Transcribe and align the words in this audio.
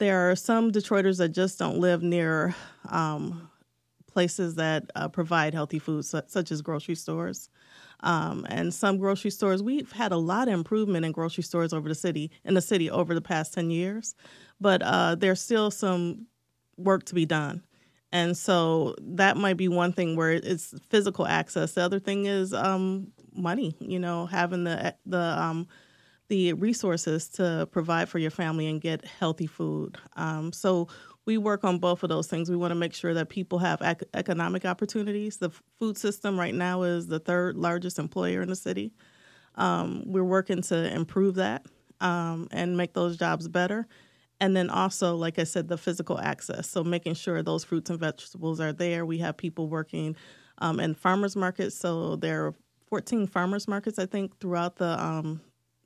there 0.00 0.30
are 0.30 0.34
some 0.34 0.72
Detroiters 0.72 1.18
that 1.18 1.28
just 1.28 1.58
don't 1.58 1.78
live 1.78 2.02
near 2.02 2.54
um, 2.88 3.48
places 4.08 4.56
that 4.56 4.90
uh, 4.96 5.08
provide 5.08 5.54
healthy 5.54 5.78
foods, 5.78 6.12
such 6.26 6.50
as 6.50 6.62
grocery 6.62 6.96
stores. 6.96 7.48
Um, 8.02 8.46
and 8.48 8.72
some 8.72 8.96
grocery 8.96 9.30
stores, 9.30 9.62
we've 9.62 9.92
had 9.92 10.10
a 10.10 10.16
lot 10.16 10.48
of 10.48 10.54
improvement 10.54 11.04
in 11.04 11.12
grocery 11.12 11.44
stores 11.44 11.72
over 11.72 11.88
the 11.88 11.94
city, 11.94 12.30
in 12.44 12.54
the 12.54 12.62
city 12.62 12.90
over 12.90 13.14
the 13.14 13.20
past 13.20 13.52
10 13.52 13.70
years, 13.70 14.14
but 14.58 14.82
uh, 14.82 15.14
there's 15.16 15.40
still 15.40 15.70
some 15.70 16.26
work 16.78 17.04
to 17.04 17.14
be 17.14 17.26
done. 17.26 17.62
And 18.10 18.36
so 18.36 18.96
that 19.02 19.36
might 19.36 19.58
be 19.58 19.68
one 19.68 19.92
thing 19.92 20.16
where 20.16 20.32
it's 20.32 20.74
physical 20.88 21.26
access. 21.26 21.72
The 21.72 21.82
other 21.82 22.00
thing 22.00 22.24
is 22.24 22.54
um, 22.54 23.12
money, 23.34 23.76
you 23.80 23.98
know, 23.98 24.26
having 24.26 24.64
the, 24.64 24.94
the, 25.04 25.20
um, 25.20 25.68
the 26.30 26.52
resources 26.54 27.28
to 27.28 27.68
provide 27.72 28.08
for 28.08 28.18
your 28.18 28.30
family 28.30 28.68
and 28.68 28.80
get 28.80 29.04
healthy 29.04 29.48
food. 29.48 29.98
Um, 30.14 30.52
so 30.52 30.86
we 31.26 31.36
work 31.36 31.64
on 31.64 31.78
both 31.78 32.04
of 32.04 32.08
those 32.08 32.28
things. 32.28 32.48
We 32.48 32.56
want 32.56 32.70
to 32.70 32.76
make 32.76 32.94
sure 32.94 33.12
that 33.14 33.28
people 33.28 33.58
have 33.58 33.82
ec- 33.82 34.04
economic 34.14 34.64
opportunities. 34.64 35.38
The 35.38 35.50
food 35.80 35.98
system 35.98 36.38
right 36.38 36.54
now 36.54 36.82
is 36.82 37.08
the 37.08 37.18
third 37.18 37.56
largest 37.56 37.98
employer 37.98 38.42
in 38.42 38.48
the 38.48 38.56
city. 38.56 38.92
Um, 39.56 40.04
we're 40.06 40.24
working 40.24 40.62
to 40.62 40.94
improve 40.94 41.34
that 41.34 41.66
um, 42.00 42.46
and 42.52 42.76
make 42.76 42.94
those 42.94 43.16
jobs 43.16 43.48
better. 43.48 43.88
And 44.40 44.56
then 44.56 44.70
also, 44.70 45.16
like 45.16 45.40
I 45.40 45.44
said, 45.44 45.66
the 45.66 45.76
physical 45.76 46.18
access. 46.20 46.70
So 46.70 46.84
making 46.84 47.14
sure 47.14 47.42
those 47.42 47.64
fruits 47.64 47.90
and 47.90 47.98
vegetables 47.98 48.60
are 48.60 48.72
there. 48.72 49.04
We 49.04 49.18
have 49.18 49.36
people 49.36 49.68
working 49.68 50.14
um, 50.58 50.78
in 50.78 50.94
farmers 50.94 51.34
markets. 51.34 51.76
So 51.76 52.14
there 52.14 52.46
are 52.46 52.54
14 52.88 53.26
farmers 53.26 53.66
markets, 53.66 53.98
I 53.98 54.06
think, 54.06 54.38
throughout 54.38 54.76
the 54.76 55.02
um, 55.02 55.40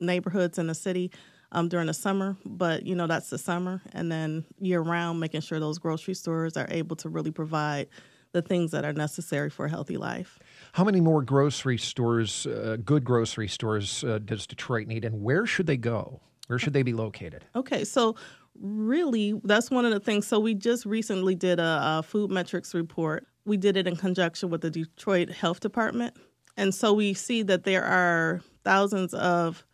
neighborhoods 0.00 0.58
in 0.58 0.66
the 0.66 0.74
city 0.74 1.10
um, 1.52 1.68
during 1.68 1.86
the 1.86 1.94
summer, 1.94 2.36
but 2.44 2.84
you 2.86 2.94
know 2.94 3.06
that's 3.06 3.30
the 3.30 3.38
summer, 3.38 3.80
and 3.92 4.10
then 4.10 4.44
year 4.60 4.80
round, 4.80 5.20
making 5.20 5.40
sure 5.40 5.60
those 5.60 5.78
grocery 5.78 6.14
stores 6.14 6.56
are 6.56 6.68
able 6.70 6.96
to 6.96 7.08
really 7.08 7.30
provide 7.30 7.88
the 8.32 8.42
things 8.42 8.70
that 8.70 8.84
are 8.84 8.92
necessary 8.92 9.50
for 9.50 9.66
a 9.66 9.68
healthy 9.68 9.96
life. 9.96 10.38
How 10.72 10.84
many 10.84 11.00
more 11.00 11.22
grocery 11.22 11.78
stores, 11.78 12.46
uh, 12.46 12.76
good 12.84 13.04
grocery 13.04 13.48
stores, 13.48 14.04
uh, 14.04 14.20
does 14.24 14.46
Detroit 14.46 14.86
need, 14.86 15.04
and 15.04 15.22
where 15.22 15.46
should 15.46 15.66
they 15.66 15.76
go? 15.76 16.20
Where 16.46 16.58
should 16.58 16.72
they 16.72 16.82
be 16.82 16.92
located? 16.92 17.44
Okay, 17.56 17.84
so 17.84 18.14
really, 18.60 19.40
that's 19.44 19.70
one 19.70 19.84
of 19.84 19.92
the 19.92 20.00
things. 20.00 20.26
So 20.26 20.38
we 20.38 20.54
just 20.54 20.86
recently 20.86 21.34
did 21.34 21.58
a, 21.58 21.98
a 21.98 22.02
food 22.02 22.30
metrics 22.30 22.74
report. 22.74 23.26
We 23.44 23.56
did 23.56 23.76
it 23.76 23.86
in 23.86 23.96
conjunction 23.96 24.50
with 24.50 24.60
the 24.60 24.70
Detroit 24.70 25.30
Health 25.30 25.60
Department, 25.60 26.14
and 26.56 26.72
so 26.72 26.92
we 26.92 27.14
see 27.14 27.42
that 27.42 27.64
there 27.64 27.84
are 27.84 28.40
thousands 28.64 29.14
of 29.14 29.64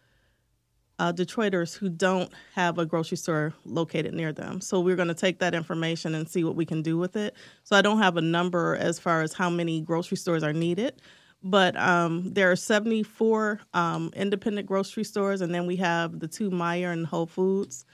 uh, 0.99 1.13
Detroiters 1.13 1.77
who 1.77 1.89
don't 1.89 2.31
have 2.55 2.79
a 2.79 2.87
grocery 2.87 3.17
store 3.17 3.53
located 3.65 4.15
near 4.15 4.33
them. 4.33 4.61
So 4.61 4.81
we're 4.81 4.97
going 4.97 5.09
to 5.09 5.15
take 5.15 5.39
that 5.41 5.55
information 5.55 6.15
and 6.15 6.29
see 6.29 6.45
what 6.45 6.57
we 6.57 6.65
can 6.65 6.83
do 6.83 6.97
with 6.97 7.17
it. 7.17 7.35
So 7.65 7.77
I 7.77 7.83
don't 7.83 7.99
have 7.99 8.17
a 8.17 8.23
number 8.23 8.77
as 8.77 8.99
far 8.99 9.23
as 9.23 9.33
how 9.33 9.51
many 9.51 9.81
grocery 9.81 10.17
stores 10.17 10.43
are 10.43 10.53
needed, 10.53 11.01
but 11.43 11.77
um, 11.77 12.33
there 12.33 12.51
are 12.51 12.57
74 12.57 13.61
um, 13.75 14.11
independent 14.17 14.67
grocery 14.67 15.05
stores, 15.05 15.41
and 15.43 15.55
then 15.55 15.67
we 15.67 15.77
have 15.77 16.19
the 16.19 16.29
two 16.29 16.51
Meijer 16.51 16.93
and 16.93 17.07
Whole 17.07 17.27
Foods. 17.27 17.85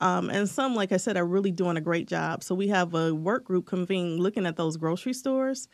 Um, 0.00 0.30
and 0.30 0.48
some, 0.48 0.74
like 0.74 0.90
I 0.90 0.96
said, 0.96 1.16
are 1.16 1.26
really 1.26 1.52
doing 1.52 1.76
a 1.76 1.80
great 1.80 2.08
job. 2.08 2.42
So 2.42 2.54
we 2.54 2.68
have 2.68 2.94
a 2.94 3.14
work 3.14 3.44
group 3.44 3.66
convened 3.66 4.18
looking 4.18 4.46
at 4.46 4.56
those 4.56 4.76
grocery 4.76 5.12
stores 5.12 5.68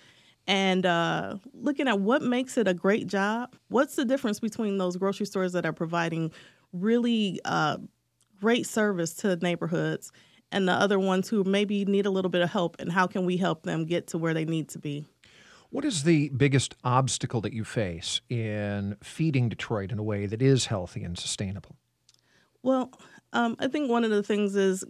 and 0.46 0.84
uh, 0.84 1.36
looking 1.54 1.88
at 1.88 2.00
what 2.00 2.22
makes 2.22 2.58
it 2.58 2.66
a 2.66 2.74
great 2.74 3.06
job. 3.06 3.54
What's 3.68 3.96
the 3.96 4.04
difference 4.04 4.40
between 4.40 4.78
those 4.78 4.96
grocery 4.96 5.26
stores 5.26 5.52
that 5.52 5.64
are 5.64 5.72
providing 5.72 6.32
really 6.72 7.40
uh, 7.44 7.78
great 8.40 8.66
service 8.66 9.14
to 9.14 9.36
neighborhoods 9.36 10.12
and 10.50 10.66
the 10.66 10.72
other 10.72 10.98
ones 10.98 11.28
who 11.28 11.44
maybe 11.44 11.84
need 11.84 12.06
a 12.06 12.10
little 12.10 12.30
bit 12.30 12.42
of 12.42 12.50
help 12.50 12.76
and 12.78 12.90
how 12.90 13.06
can 13.06 13.24
we 13.24 13.36
help 13.36 13.64
them 13.64 13.84
get 13.84 14.06
to 14.08 14.18
where 14.18 14.34
they 14.34 14.44
need 14.44 14.68
to 14.70 14.78
be? 14.78 15.06
What 15.70 15.84
is 15.84 16.04
the 16.04 16.30
biggest 16.30 16.74
obstacle 16.82 17.42
that 17.42 17.52
you 17.52 17.62
face 17.64 18.22
in 18.30 18.96
feeding 19.02 19.50
detroit 19.50 19.92
in 19.92 19.98
a 19.98 20.02
way 20.02 20.24
that 20.24 20.40
is 20.40 20.66
healthy 20.66 21.04
and 21.04 21.18
sustainable? 21.18 21.76
Well 22.62 22.92
um, 23.34 23.56
i 23.58 23.68
think 23.68 23.90
one 23.90 24.04
of 24.04 24.10
the 24.10 24.22
things 24.22 24.56
is 24.56 24.84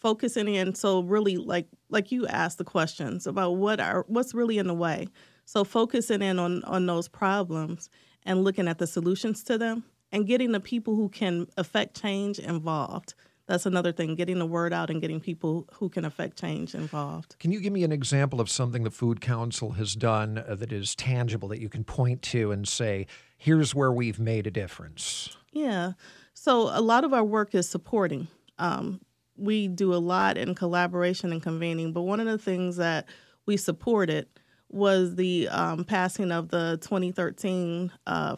focusing 0.00 0.54
in 0.54 0.74
so 0.74 1.02
really 1.02 1.36
like 1.36 1.66
like 1.90 2.10
you 2.10 2.26
asked 2.26 2.58
the 2.58 2.64
questions 2.64 3.26
about 3.26 3.52
what 3.52 3.80
are 3.80 4.04
what's 4.08 4.34
really 4.34 4.58
in 4.58 4.66
the 4.66 4.74
way. 4.74 5.08
So 5.44 5.64
focusing 5.64 6.22
in 6.22 6.38
on 6.38 6.64
on 6.64 6.86
those 6.86 7.08
problems 7.08 7.90
and 8.24 8.44
looking 8.44 8.66
at 8.68 8.78
the 8.78 8.86
solutions 8.86 9.44
to 9.44 9.58
them 9.58 9.84
and 10.12 10.26
getting 10.26 10.52
the 10.52 10.60
people 10.60 10.96
who 10.96 11.08
can 11.08 11.46
affect 11.56 12.00
change 12.00 12.38
involved. 12.38 13.14
That's 13.46 13.66
another 13.66 13.90
thing, 13.90 14.14
getting 14.14 14.38
the 14.38 14.46
word 14.46 14.72
out 14.72 14.90
and 14.90 15.00
getting 15.00 15.18
people 15.18 15.68
who 15.72 15.88
can 15.88 16.04
affect 16.04 16.38
change 16.38 16.72
involved. 16.72 17.34
Can 17.40 17.50
you 17.50 17.60
give 17.60 17.72
me 17.72 17.82
an 17.82 17.90
example 17.90 18.40
of 18.40 18.48
something 18.48 18.84
the 18.84 18.92
Food 18.92 19.20
Council 19.20 19.72
has 19.72 19.96
done 19.96 20.38
uh, 20.38 20.54
that 20.54 20.72
is 20.72 20.94
tangible 20.94 21.48
that 21.48 21.60
you 21.60 21.68
can 21.68 21.82
point 21.82 22.22
to 22.22 22.52
and 22.52 22.68
say, 22.68 23.08
here's 23.36 23.74
where 23.74 23.90
we've 23.90 24.20
made 24.20 24.46
a 24.46 24.52
difference? 24.52 25.36
Yeah. 25.52 25.92
So 26.32 26.70
a 26.72 26.80
lot 26.80 27.02
of 27.02 27.12
our 27.12 27.24
work 27.24 27.54
is 27.56 27.68
supporting. 27.68 28.28
Um, 28.58 29.00
we 29.36 29.66
do 29.66 29.94
a 29.94 29.96
lot 29.96 30.38
in 30.38 30.54
collaboration 30.54 31.32
and 31.32 31.42
convening, 31.42 31.92
but 31.92 32.02
one 32.02 32.20
of 32.20 32.26
the 32.26 32.38
things 32.38 32.76
that 32.76 33.06
we 33.46 33.56
supported 33.56 34.28
was 34.68 35.16
the 35.16 35.48
um, 35.48 35.84
passing 35.84 36.30
of 36.30 36.50
the 36.50 36.78
2013 36.82 37.90
uh, 38.06 38.36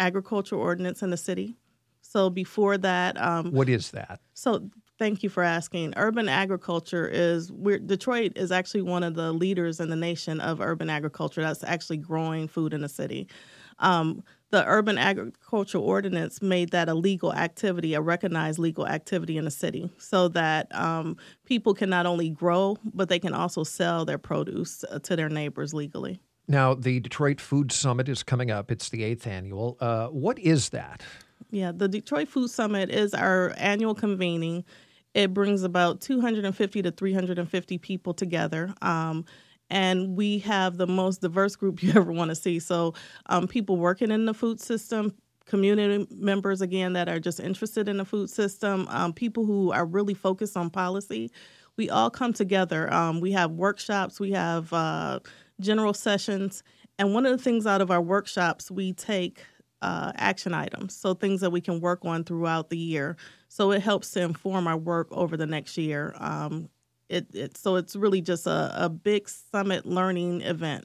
agricultural 0.00 0.60
ordinance 0.60 1.02
in 1.02 1.10
the 1.10 1.16
city. 1.16 1.56
So 2.00 2.30
before 2.30 2.78
that, 2.78 3.20
um, 3.20 3.52
what 3.52 3.68
is 3.68 3.90
that? 3.92 4.20
So 4.34 4.68
thank 4.98 5.22
you 5.22 5.28
for 5.28 5.42
asking. 5.42 5.94
Urban 5.96 6.28
agriculture 6.28 7.06
is 7.06 7.52
we're, 7.52 7.78
Detroit 7.78 8.32
is 8.36 8.50
actually 8.50 8.82
one 8.82 9.04
of 9.04 9.14
the 9.14 9.32
leaders 9.32 9.78
in 9.78 9.90
the 9.90 9.96
nation 9.96 10.40
of 10.40 10.60
urban 10.60 10.90
agriculture. 10.90 11.42
That's 11.42 11.62
actually 11.62 11.98
growing 11.98 12.48
food 12.48 12.74
in 12.74 12.80
the 12.80 12.88
city. 12.88 13.28
Um, 13.78 14.24
the 14.50 14.64
urban 14.66 14.98
agricultural 14.98 15.84
ordinance 15.84 16.42
made 16.42 16.72
that 16.72 16.88
a 16.88 16.94
legal 16.94 17.32
activity, 17.32 17.94
a 17.94 18.00
recognized 18.00 18.58
legal 18.58 18.86
activity 18.86 19.38
in 19.38 19.44
the 19.44 19.50
city, 19.50 19.90
so 19.96 20.28
that 20.28 20.74
um, 20.74 21.16
people 21.46 21.72
can 21.72 21.88
not 21.88 22.06
only 22.06 22.28
grow 22.28 22.76
but 22.92 23.08
they 23.08 23.18
can 23.18 23.32
also 23.32 23.62
sell 23.62 24.04
their 24.04 24.18
produce 24.18 24.84
uh, 24.90 24.98
to 24.98 25.16
their 25.16 25.28
neighbors 25.28 25.72
legally. 25.72 26.20
Now, 26.48 26.74
the 26.74 27.00
Detroit 27.00 27.40
Food 27.40 27.70
Summit 27.70 28.08
is 28.08 28.22
coming 28.22 28.50
up. 28.50 28.70
It's 28.70 28.88
the 28.88 29.04
eighth 29.04 29.26
annual. 29.26 29.76
Uh, 29.80 30.08
what 30.08 30.38
is 30.38 30.70
that? 30.70 31.02
Yeah, 31.50 31.72
the 31.74 31.88
Detroit 31.88 32.28
Food 32.28 32.50
Summit 32.50 32.90
is 32.90 33.14
our 33.14 33.54
annual 33.56 33.94
convening. 33.94 34.64
It 35.14 35.34
brings 35.34 35.62
about 35.62 36.00
250 36.00 36.82
to 36.82 36.90
350 36.90 37.78
people 37.78 38.14
together. 38.14 38.72
Um, 38.82 39.24
and 39.68 40.16
we 40.16 40.40
have 40.40 40.76
the 40.76 40.86
most 40.86 41.20
diverse 41.20 41.56
group 41.56 41.82
you 41.82 41.90
ever 41.90 42.12
want 42.12 42.30
to 42.30 42.34
see. 42.34 42.58
So, 42.58 42.94
um, 43.26 43.46
people 43.46 43.76
working 43.76 44.10
in 44.10 44.26
the 44.26 44.34
food 44.34 44.60
system, 44.60 45.14
community 45.46 46.06
members, 46.14 46.60
again, 46.60 46.92
that 46.92 47.08
are 47.08 47.20
just 47.20 47.40
interested 47.40 47.88
in 47.88 47.96
the 47.96 48.04
food 48.04 48.30
system, 48.30 48.86
um, 48.90 49.12
people 49.12 49.44
who 49.44 49.72
are 49.72 49.86
really 49.86 50.14
focused 50.14 50.56
on 50.56 50.70
policy. 50.70 51.30
We 51.76 51.88
all 51.88 52.10
come 52.10 52.32
together. 52.32 52.92
Um, 52.92 53.20
we 53.20 53.32
have 53.32 53.52
workshops, 53.52 54.20
we 54.20 54.32
have 54.32 54.72
uh, 54.72 55.20
general 55.60 55.94
sessions. 55.94 56.62
And 56.98 57.14
one 57.14 57.24
of 57.26 57.36
the 57.36 57.42
things 57.42 57.66
out 57.66 57.80
of 57.80 57.90
our 57.90 58.02
workshops, 58.02 58.70
we 58.70 58.92
take 58.92 59.44
uh, 59.82 60.12
action 60.16 60.52
items, 60.52 60.94
so 60.94 61.14
things 61.14 61.40
that 61.40 61.50
we 61.50 61.60
can 61.60 61.80
work 61.80 62.04
on 62.04 62.24
throughout 62.24 62.68
the 62.68 62.76
year. 62.76 63.16
So 63.48 63.72
it 63.72 63.82
helps 63.82 64.10
to 64.12 64.20
inform 64.20 64.66
our 64.66 64.76
work 64.76 65.08
over 65.10 65.36
the 65.36 65.46
next 65.46 65.78
year. 65.78 66.14
Um, 66.18 66.68
it, 67.08 67.34
it, 67.34 67.56
so 67.56 67.76
it's 67.76 67.96
really 67.96 68.20
just 68.20 68.46
a, 68.46 68.72
a 68.74 68.88
big 68.88 69.28
summit 69.28 69.86
learning 69.86 70.42
event. 70.42 70.84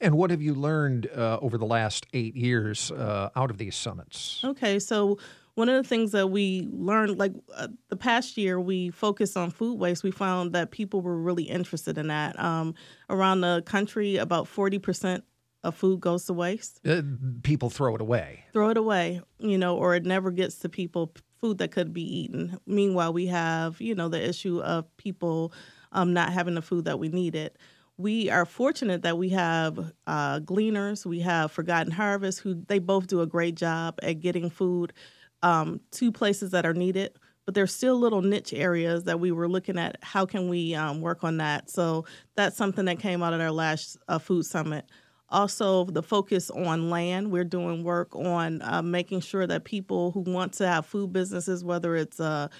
And 0.00 0.16
what 0.16 0.30
have 0.30 0.40
you 0.40 0.54
learned 0.54 1.10
uh, 1.14 1.38
over 1.42 1.58
the 1.58 1.66
last 1.66 2.06
eight 2.14 2.34
years 2.34 2.90
uh, 2.90 3.28
out 3.36 3.50
of 3.50 3.58
these 3.58 3.76
summits? 3.76 4.40
Okay, 4.42 4.78
so 4.78 5.18
one 5.54 5.68
of 5.68 5.82
the 5.82 5.88
things 5.88 6.12
that 6.12 6.28
we 6.28 6.68
learned, 6.72 7.18
like 7.18 7.32
uh, 7.54 7.68
the 7.88 7.96
past 7.96 8.36
year, 8.36 8.60
we 8.60 8.90
focused 8.90 9.36
on 9.36 9.50
food 9.50 9.78
waste. 9.78 10.02
We 10.02 10.10
found 10.10 10.52
that 10.52 10.70
people 10.70 11.00
were 11.00 11.16
really 11.16 11.44
interested 11.44 11.98
in 11.98 12.08
that. 12.08 12.38
Um, 12.38 12.74
around 13.08 13.40
the 13.40 13.62
country, 13.66 14.16
about 14.16 14.46
40% 14.46 15.22
of 15.62 15.74
food 15.74 16.00
goes 16.00 16.24
to 16.26 16.32
waste. 16.32 16.80
Uh, 16.86 17.02
people 17.42 17.70
throw 17.70 17.94
it 17.94 18.00
away. 18.00 18.44
Throw 18.52 18.70
it 18.70 18.76
away, 18.76 19.20
you 19.38 19.58
know, 19.58 19.76
or 19.76 19.94
it 19.94 20.04
never 20.04 20.30
gets 20.30 20.56
to 20.60 20.68
people, 20.68 21.12
food 21.40 21.58
that 21.58 21.72
could 21.72 21.92
be 21.92 22.02
eaten. 22.02 22.58
Meanwhile, 22.66 23.12
we 23.12 23.26
have, 23.26 23.80
you 23.80 23.94
know, 23.94 24.08
the 24.08 24.26
issue 24.26 24.60
of 24.60 24.84
people 24.96 25.52
um, 25.92 26.12
not 26.12 26.32
having 26.32 26.54
the 26.54 26.62
food 26.62 26.84
that 26.86 26.98
we 26.98 27.08
needed 27.08 27.58
we 28.00 28.30
are 28.30 28.46
fortunate 28.46 29.02
that 29.02 29.18
we 29.18 29.28
have 29.28 29.92
uh, 30.06 30.38
gleaners, 30.40 31.04
we 31.04 31.20
have 31.20 31.52
Forgotten 31.52 31.92
Harvest, 31.92 32.40
who 32.40 32.54
they 32.66 32.78
both 32.78 33.06
do 33.06 33.20
a 33.20 33.26
great 33.26 33.56
job 33.56 33.98
at 34.02 34.20
getting 34.20 34.48
food 34.48 34.94
um, 35.42 35.80
to 35.92 36.12
places 36.12 36.50
that 36.50 36.66
are 36.66 36.74
needed 36.74 37.12
but 37.50 37.54
there's 37.56 37.74
still 37.74 37.98
little 37.98 38.22
niche 38.22 38.52
areas 38.52 39.02
that 39.04 39.18
we 39.18 39.32
were 39.32 39.48
looking 39.48 39.76
at. 39.76 39.96
How 40.02 40.24
can 40.24 40.48
we 40.48 40.72
um, 40.76 41.00
work 41.00 41.24
on 41.24 41.38
that? 41.38 41.68
So 41.68 42.04
that's 42.36 42.56
something 42.56 42.84
that 42.84 43.00
came 43.00 43.24
out 43.24 43.32
of 43.32 43.40
our 43.40 43.50
last 43.50 43.96
uh, 44.06 44.20
food 44.20 44.46
summit. 44.46 44.84
Also 45.30 45.84
the 45.86 46.02
focus 46.02 46.48
on 46.50 46.90
land. 46.90 47.32
We're 47.32 47.42
doing 47.42 47.82
work 47.82 48.14
on 48.14 48.62
uh, 48.62 48.82
making 48.82 49.22
sure 49.22 49.48
that 49.48 49.64
people 49.64 50.12
who 50.12 50.20
want 50.20 50.52
to 50.54 50.66
have 50.68 50.86
food 50.86 51.12
businesses 51.12 51.64
whether 51.64 51.96
it's 51.96 52.20
a 52.20 52.50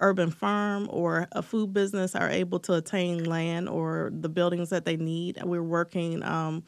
urban 0.00 0.30
farm 0.30 0.88
or 0.90 1.28
a 1.32 1.42
food 1.42 1.74
business 1.74 2.14
are 2.14 2.30
able 2.30 2.60
to 2.60 2.72
attain 2.72 3.24
land 3.24 3.68
or 3.68 4.10
the 4.14 4.30
buildings 4.30 4.70
that 4.70 4.86
they 4.86 4.96
need. 4.96 5.38
We're 5.44 5.62
working 5.62 6.22
um, 6.22 6.64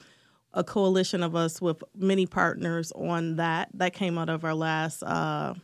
a 0.53 0.65
coalition 0.65 1.23
of 1.23 1.37
us 1.37 1.61
with 1.61 1.83
many 1.95 2.27
partners 2.27 2.93
on 2.93 3.37
that. 3.37 3.69
That 3.75 3.93
came 3.93 4.19
out 4.19 4.29
of 4.29 4.45
our 4.45 4.55
last 4.55 5.03
uh, 5.03 5.55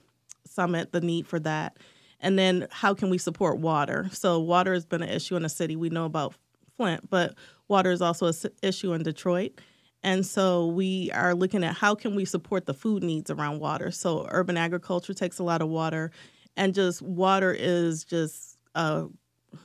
summit, 0.44 0.92
the 0.92 1.00
need 1.00 1.26
for 1.26 1.38
that. 1.40 1.76
And 2.20 2.38
then 2.38 2.66
how 2.70 2.94
can 2.94 3.10
we 3.10 3.18
support 3.18 3.58
water? 3.58 4.08
So, 4.12 4.40
water 4.40 4.72
has 4.72 4.86
been 4.86 5.02
an 5.02 5.08
issue 5.08 5.36
in 5.36 5.42
the 5.42 5.48
city. 5.48 5.76
We 5.76 5.90
know 5.90 6.04
about 6.04 6.34
Flint, 6.76 7.08
but 7.10 7.34
water 7.68 7.90
is 7.90 8.02
also 8.02 8.26
an 8.26 8.34
issue 8.62 8.92
in 8.92 9.02
Detroit. 9.02 9.60
And 10.02 10.24
so 10.24 10.66
we 10.66 11.10
are 11.12 11.34
looking 11.34 11.64
at 11.64 11.74
how 11.74 11.94
can 11.94 12.14
we 12.14 12.24
support 12.24 12.66
the 12.66 12.74
food 12.74 13.02
needs 13.02 13.30
around 13.30 13.58
water. 13.58 13.90
So 13.90 14.26
urban 14.30 14.56
agriculture 14.56 15.14
takes 15.14 15.38
a 15.40 15.42
lot 15.42 15.62
of 15.62 15.68
water, 15.68 16.12
and 16.56 16.74
just 16.74 17.02
water 17.02 17.52
is 17.52 18.04
just 18.04 18.56
uh, 18.74 19.06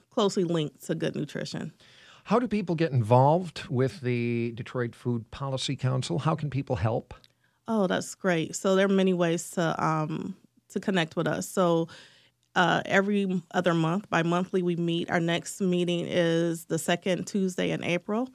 closely 0.09 0.43
linked 0.43 0.83
to 0.87 0.95
good 0.95 1.15
nutrition. 1.15 1.73
How 2.25 2.39
do 2.39 2.47
people 2.47 2.75
get 2.75 2.91
involved 2.91 3.67
with 3.69 4.01
the 4.01 4.51
Detroit 4.55 4.95
Food 4.95 5.29
Policy 5.31 5.75
Council? 5.75 6.19
How 6.19 6.35
can 6.35 6.49
people 6.49 6.75
help? 6.75 7.13
Oh, 7.67 7.87
that's 7.87 8.15
great. 8.15 8.55
So 8.55 8.75
there 8.75 8.85
are 8.85 8.89
many 8.89 9.13
ways 9.13 9.51
to 9.51 9.83
um, 9.83 10.35
to 10.69 10.79
connect 10.79 11.15
with 11.15 11.27
us. 11.27 11.47
So 11.47 11.87
uh, 12.55 12.81
every 12.85 13.41
other 13.53 13.73
month, 13.73 14.09
bi 14.09 14.23
monthly, 14.23 14.61
we 14.61 14.75
meet. 14.75 15.09
Our 15.09 15.19
next 15.19 15.61
meeting 15.61 16.05
is 16.07 16.65
the 16.65 16.77
second 16.77 17.27
Tuesday 17.27 17.71
in 17.71 17.83
April. 17.83 18.29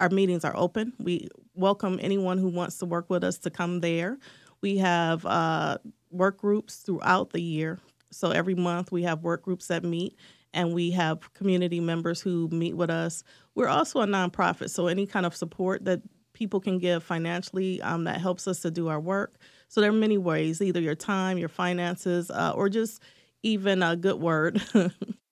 Our 0.00 0.08
meetings 0.08 0.44
are 0.44 0.56
open. 0.56 0.92
We 0.98 1.28
welcome 1.54 1.98
anyone 2.02 2.38
who 2.38 2.48
wants 2.48 2.78
to 2.78 2.86
work 2.86 3.10
with 3.10 3.24
us 3.24 3.38
to 3.38 3.50
come 3.50 3.80
there. 3.80 4.18
We 4.60 4.78
have 4.78 5.26
uh, 5.26 5.78
work 6.10 6.38
groups 6.38 6.76
throughout 6.76 7.30
the 7.30 7.40
year. 7.40 7.78
So 8.10 8.30
every 8.30 8.54
month 8.54 8.90
we 8.90 9.02
have 9.02 9.22
work 9.22 9.42
groups 9.42 9.66
that 9.68 9.84
meet 9.84 10.16
and 10.54 10.72
we 10.72 10.90
have 10.92 11.32
community 11.34 11.80
members 11.80 12.20
who 12.20 12.48
meet 12.48 12.76
with 12.76 12.90
us. 12.90 13.22
We're 13.54 13.68
also 13.68 14.00
a 14.00 14.06
nonprofit, 14.06 14.70
so 14.70 14.86
any 14.86 15.06
kind 15.06 15.26
of 15.26 15.34
support 15.34 15.84
that 15.84 16.02
people 16.32 16.60
can 16.60 16.78
give 16.78 17.02
financially 17.02 17.82
um, 17.82 18.04
that 18.04 18.20
helps 18.20 18.46
us 18.46 18.60
to 18.60 18.70
do 18.70 18.88
our 18.88 19.00
work. 19.00 19.38
So 19.68 19.80
there 19.80 19.90
are 19.90 19.94
many 19.94 20.18
ways, 20.18 20.62
either 20.62 20.80
your 20.80 20.94
time, 20.94 21.36
your 21.36 21.48
finances, 21.48 22.30
uh, 22.30 22.52
or 22.54 22.68
just 22.68 23.02
even 23.42 23.82
a 23.82 23.96
good 23.96 24.20
word 24.20 24.62